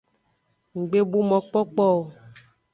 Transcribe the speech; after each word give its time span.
Nggbebu 0.79 1.19
mokpokpo 1.29 1.83
o. 1.97 1.99